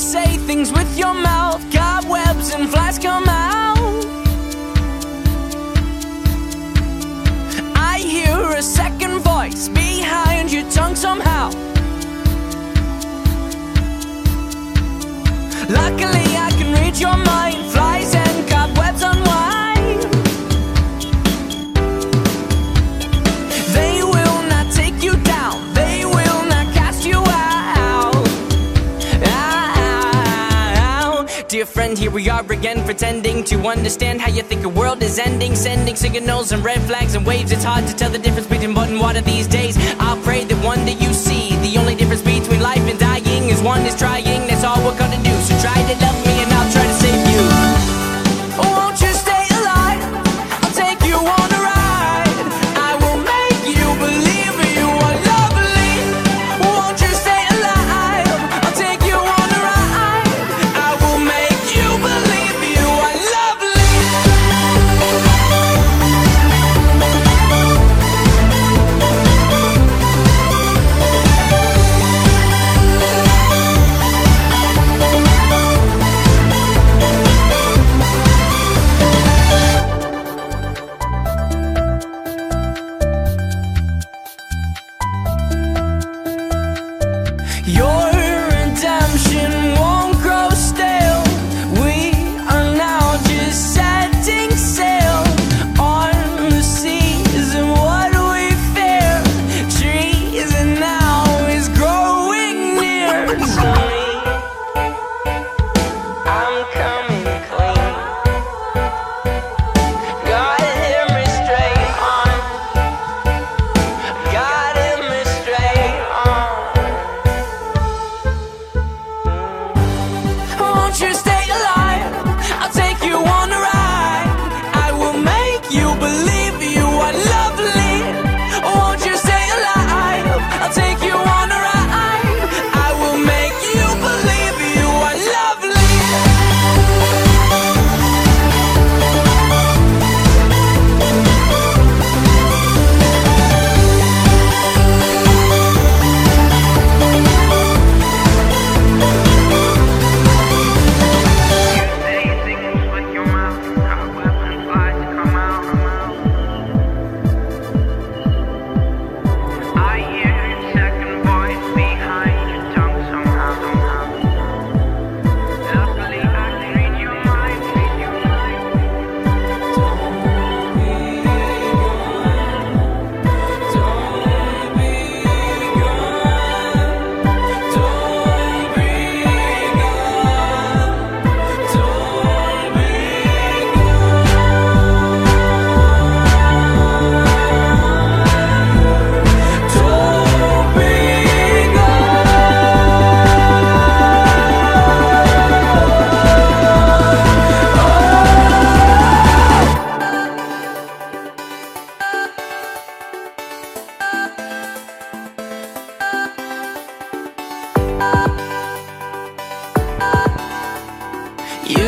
say 0.00 0.38
things 0.38 0.72
with 0.72 0.96
your 0.96 1.12
mouth. 1.12 1.60
Cobwebs 1.70 2.54
and 2.54 2.70
flies 2.70 2.98
come 2.98 3.28
out. 3.28 4.04
I 7.76 7.98
hear 7.98 8.40
a 8.56 8.62
second 8.62 9.20
voice 9.20 9.68
behind 9.68 10.50
your 10.50 10.68
tongue 10.70 10.96
somehow. 10.96 11.50
Luckily, 15.68 16.28
I 16.46 16.50
can 16.58 16.72
read 16.80 16.98
your 16.98 17.16
mind. 17.18 17.70
Fly 17.70 17.89
friend, 31.80 31.96
here 31.96 32.10
we 32.10 32.28
are 32.28 32.44
again 32.52 32.84
pretending 32.84 33.42
to 33.42 33.56
understand 33.66 34.20
how 34.20 34.28
you 34.28 34.42
think 34.42 34.60
your 34.60 34.70
world 34.70 35.02
is 35.02 35.18
ending. 35.18 35.56
Sending 35.56 35.96
signals 35.96 36.52
and 36.52 36.62
red 36.62 36.78
flags 36.82 37.14
and 37.14 37.24
waves, 37.24 37.52
it's 37.52 37.64
hard 37.64 37.86
to 37.86 37.96
tell 37.96 38.10
the 38.10 38.18
difference 38.18 38.46
between 38.46 38.74
mud 38.74 38.90
and 38.90 39.00
water 39.00 39.22
these 39.22 39.46
days. 39.46 39.78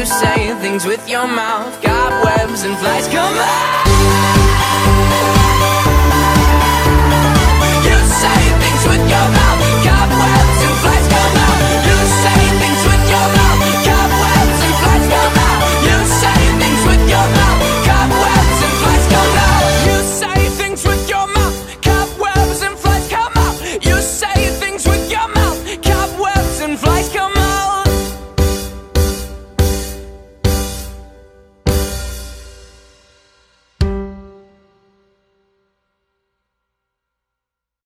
you 0.00 0.06
saying 0.06 0.56
things 0.60 0.86
with 0.86 1.06
your 1.06 1.26
mouth. 1.26 1.82
Cobwebs 1.82 2.62
and 2.64 2.74
flies 2.78 3.06
come 3.08 3.36
out. 3.36 3.99